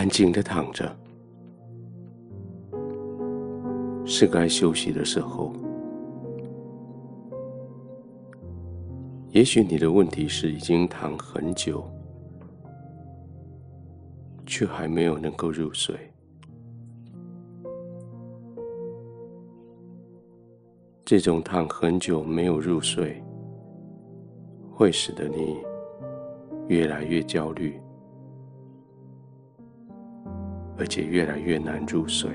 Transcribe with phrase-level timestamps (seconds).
[0.00, 0.96] 安静的躺着，
[4.02, 5.52] 是该休息的时候。
[9.28, 11.84] 也许你的问题是已经躺很久，
[14.46, 15.94] 却还没有能够入睡。
[21.04, 23.22] 这种躺很久没有入睡，
[24.72, 25.58] 会使得你
[26.68, 27.78] 越来越焦虑，
[30.80, 32.30] 而且越来越难入睡。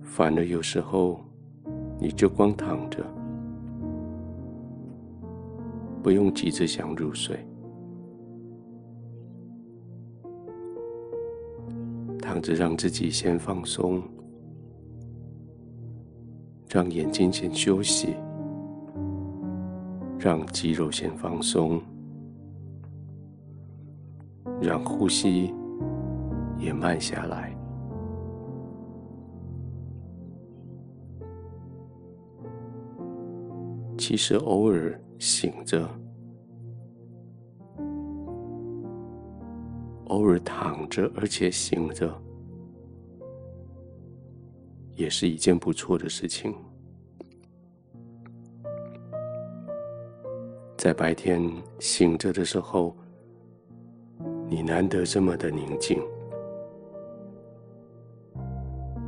[0.00, 1.20] 反而有时候，
[2.00, 3.04] 你就光躺着，
[6.02, 7.38] 不用急着想入睡，
[12.18, 14.02] 躺着让自己先放松，
[16.66, 18.14] 让眼睛先休息，
[20.18, 21.78] 让肌肉先放松，
[24.66, 25.54] 让呼吸
[26.58, 27.56] 也慢下来。
[33.96, 35.88] 其实偶尔醒着，
[40.06, 42.12] 偶尔躺着，而且醒着，
[44.96, 46.52] 也是一件不错的事情。
[50.76, 51.40] 在白天
[51.78, 52.96] 醒着的时候，
[54.48, 56.00] 你难得这么的宁静。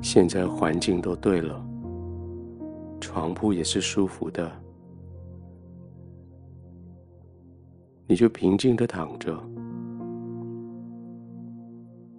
[0.00, 1.64] 现在环境都对了，
[3.00, 4.50] 床铺也是舒服的。
[8.06, 9.38] 你就平静的躺着，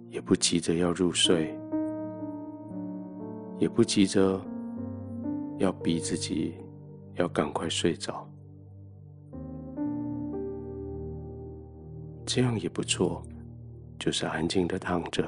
[0.08, 1.52] 也不急着要入睡，
[3.58, 4.40] 也不急着
[5.58, 6.54] 要逼自己
[7.14, 8.29] 要赶快睡着，
[12.32, 13.20] 这样也不错，
[13.98, 15.26] 就是安静的躺着。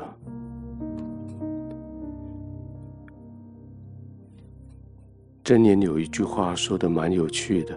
[5.43, 7.77] 箴言有一句话说的蛮有趣的。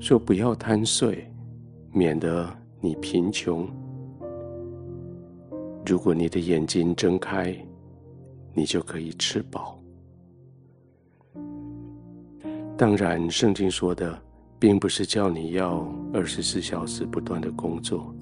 [0.00, 1.30] 说不要贪睡，
[1.92, 2.48] 免得
[2.80, 3.68] 你贫穷。
[5.84, 7.54] 如果你的眼睛睁开，
[8.54, 9.78] 你就可以吃饱。
[12.74, 14.18] 当然，圣经说的
[14.64, 18.14] 并不是叫你要二十四小时不断的工作。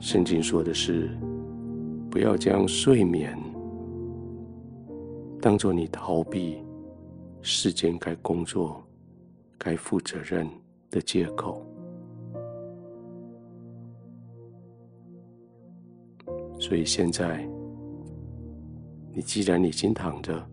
[0.00, 1.16] 圣经说的是，
[2.10, 3.38] 不要将睡眠
[5.40, 6.58] 当做你逃避。
[7.40, 8.84] 世间该工作、
[9.56, 10.44] 该负责任
[10.90, 11.64] 的借口，
[16.58, 17.48] 所以现在，
[19.12, 20.44] 你既然已经躺着，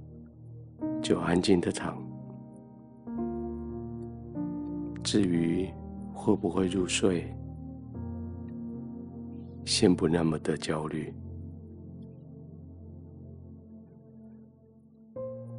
[1.01, 2.12] 就安静的躺。
[5.13, 5.69] 至于
[6.11, 7.31] 会不会入睡，
[9.63, 11.13] 先不那么的焦虑。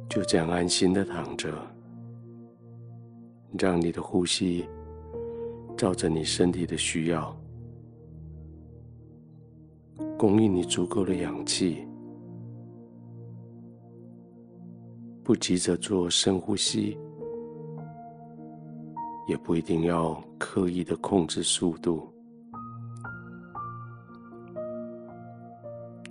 [0.09, 1.53] 就这样安心的躺着，
[3.57, 4.67] 让你的呼吸
[5.77, 7.33] 照着你身体的需要，
[10.17, 11.87] 供应你足够的氧气，
[15.23, 16.97] 不急着做深呼吸，
[19.27, 22.07] 也不一定要刻意的控制速度，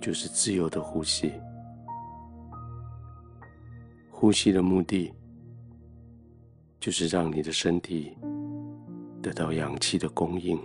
[0.01, 1.31] 就是自由的呼吸。
[4.09, 5.13] 呼吸的目的，
[6.79, 8.17] 就是让你的身体
[9.21, 10.59] 得到氧气的供应。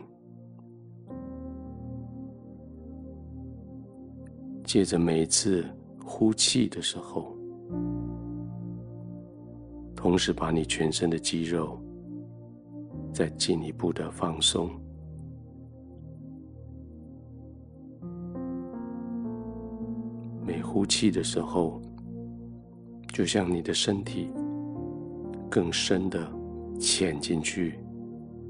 [4.64, 5.66] 借着每一次
[6.00, 7.36] 呼气的时候，
[9.96, 11.76] 同时把你全身的肌肉
[13.12, 14.70] 再进一步的放松。
[20.44, 21.80] 每呼气的时候，
[23.12, 24.30] 就像你的身体
[25.48, 26.30] 更深的
[26.78, 27.78] 潜进去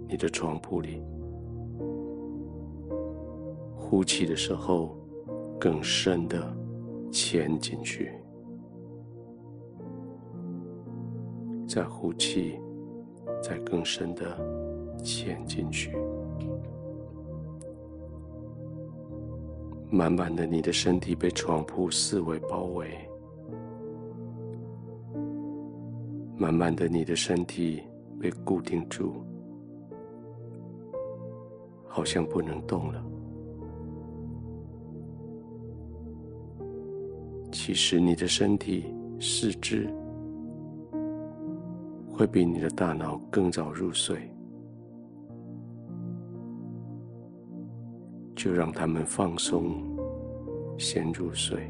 [0.08, 1.02] 你的床铺里，
[3.76, 4.96] 呼气的时候
[5.58, 6.56] 更深的
[7.10, 8.12] 潜进去，
[11.68, 12.58] 再呼气，
[13.42, 14.36] 再更深的
[15.02, 15.96] 潜进去，
[19.90, 22.88] 慢慢的，你的身体被床铺四围包围。
[26.36, 27.82] 慢慢的，你的身体
[28.18, 29.12] 被固定住，
[31.86, 33.04] 好像不能动了。
[37.52, 38.86] 其实，你的身体、
[39.20, 39.92] 四肢
[42.20, 44.30] 会比你的大脑更早入睡，
[48.36, 49.82] 就让他们放松，
[50.76, 51.66] 先入睡。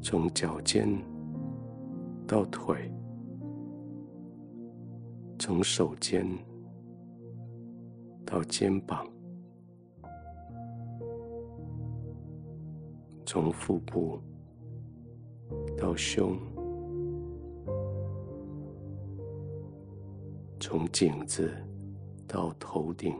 [0.00, 0.88] 从脚尖
[2.24, 2.88] 到腿，
[5.40, 6.24] 从手尖
[8.24, 9.04] 到肩膀，
[13.26, 14.20] 从腹部。
[15.78, 16.36] 到胸，
[20.58, 21.50] 从颈子
[22.26, 23.14] 到头顶，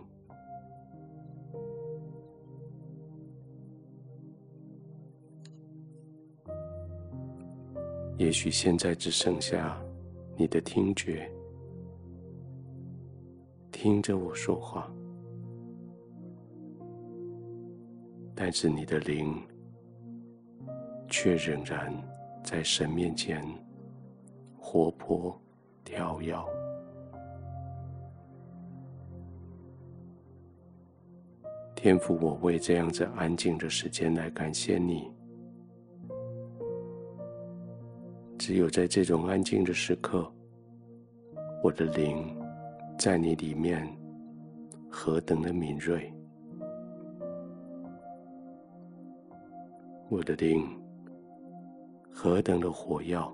[8.16, 9.80] 也许现在只剩下
[10.36, 11.30] 你的听觉，
[13.70, 14.92] 听着我说话，
[18.34, 19.40] 但是你的灵
[21.08, 22.17] 却仍然。
[22.50, 23.44] 在神面前，
[24.58, 25.38] 活泼
[25.84, 26.34] 跳跃。
[31.74, 35.12] 天父，我为这样子安静的时间来感谢你。
[38.38, 40.26] 只有在这种安静的时刻，
[41.62, 42.34] 我的灵
[42.98, 43.86] 在你里面
[44.88, 46.10] 何等的敏锐，
[50.08, 50.66] 我的灵。
[52.20, 53.32] 何等的火药！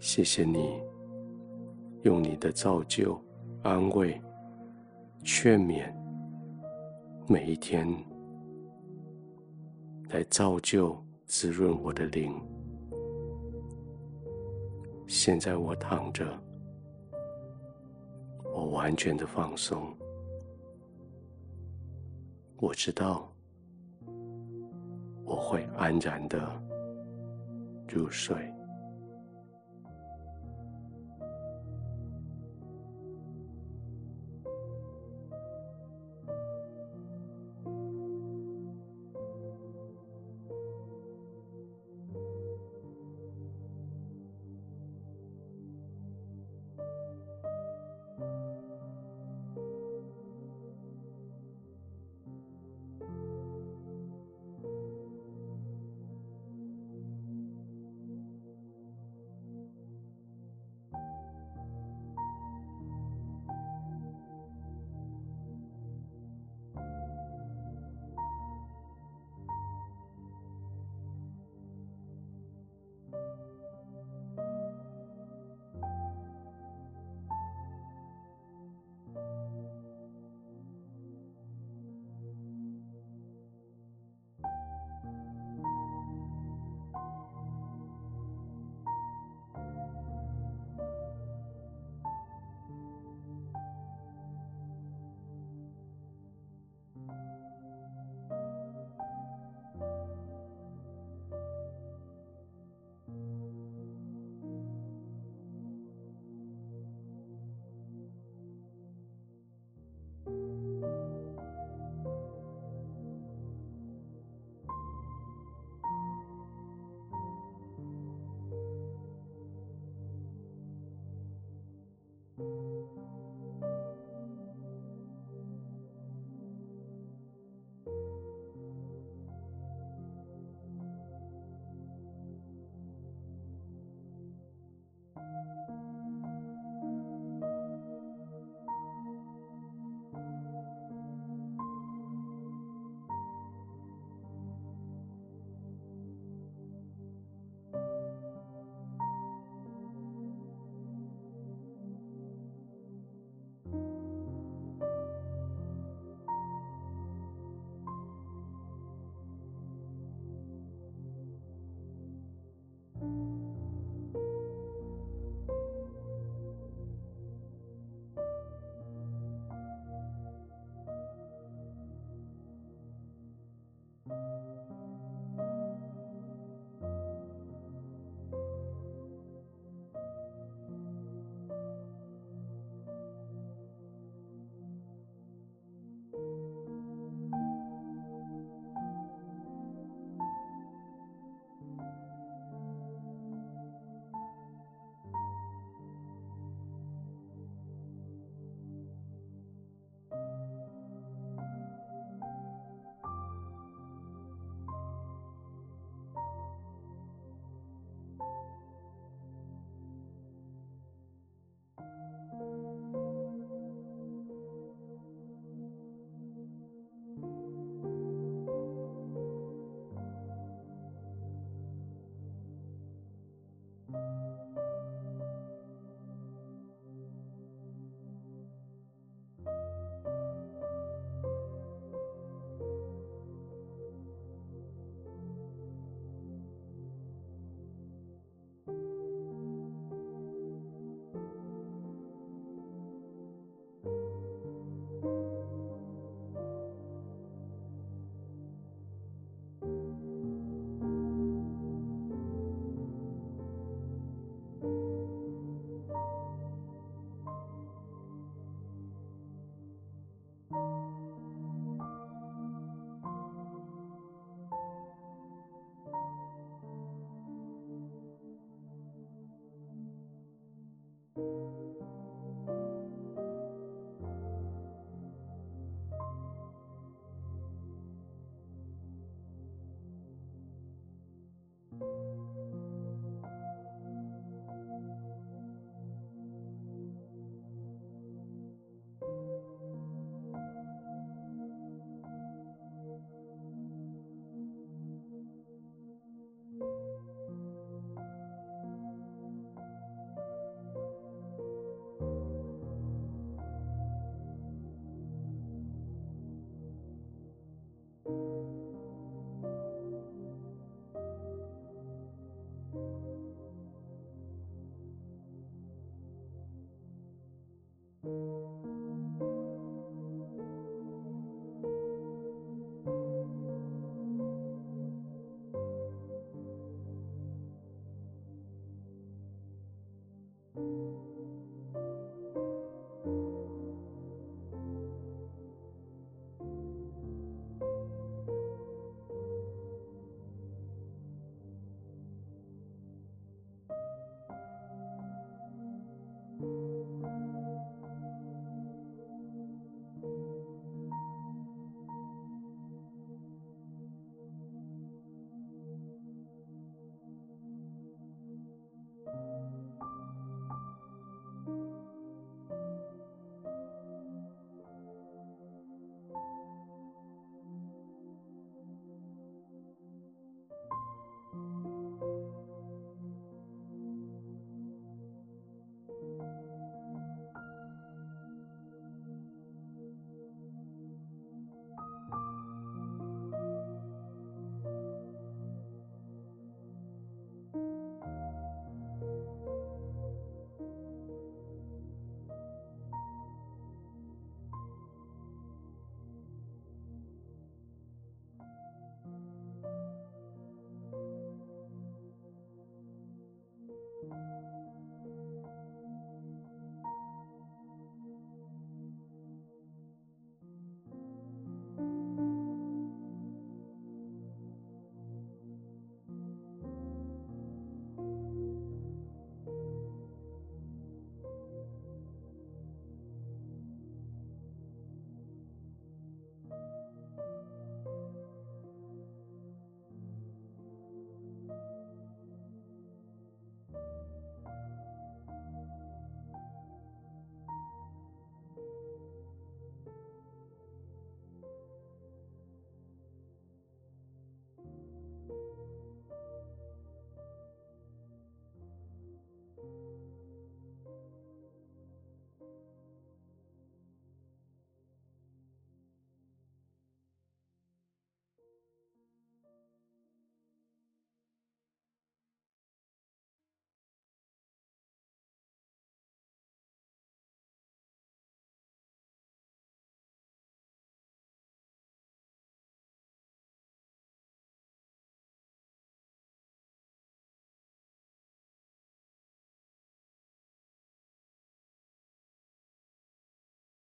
[0.00, 0.80] 谢谢你，
[2.04, 3.22] 用你的造就、
[3.62, 4.18] 安慰、
[5.22, 5.92] 劝勉，
[7.28, 7.86] 每一天
[10.08, 10.96] 来造就、
[11.26, 12.34] 滋润我的灵。
[15.06, 16.26] 现在我躺着，
[18.44, 19.94] 我完全的放松，
[22.56, 23.30] 我知道。
[25.24, 26.40] 我会安然的
[27.88, 28.52] 入睡。